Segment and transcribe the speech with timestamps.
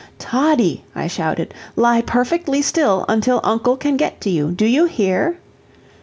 [0.17, 4.49] "Toddie," I shouted, "lie perfectly still until uncle can get to you.
[4.49, 5.37] Do you hear?"